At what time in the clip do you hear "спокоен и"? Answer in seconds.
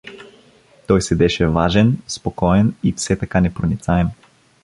2.07-2.93